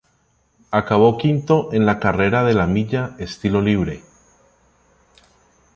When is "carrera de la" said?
1.99-2.65